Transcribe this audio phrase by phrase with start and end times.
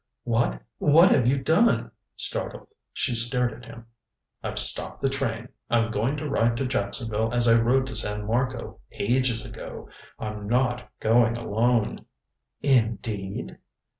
[0.23, 3.85] "What what have you done?" Startled, she stared at him.
[4.41, 5.49] "I've stopped the train.
[5.69, 9.89] I'm going to ride to Jacksonville as I rode to San Marco ages ago.
[10.17, 12.07] I'm not going alone."
[12.61, 13.59] "Indeed?"